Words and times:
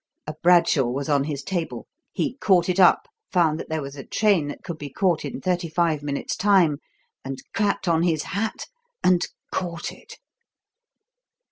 A 0.25 0.33
Bradshaw 0.41 0.87
was 0.89 1.07
on 1.09 1.25
his 1.25 1.43
table. 1.43 1.85
He 2.11 2.35
caught 2.37 2.69
it 2.69 2.79
up, 2.79 3.07
found 3.31 3.59
that 3.59 3.69
there 3.69 3.83
was 3.83 3.95
a 3.95 4.03
train 4.03 4.47
that 4.47 4.63
could 4.63 4.79
be 4.79 4.89
caught 4.89 5.23
in 5.23 5.39
thirty 5.41 5.69
five 5.69 6.01
minutes' 6.01 6.35
time, 6.35 6.79
and 7.23 7.37
clapped 7.53 7.87
on 7.87 8.01
his 8.01 8.23
hat 8.23 8.65
and 9.03 9.21
caught 9.51 9.91
it. 9.91 10.17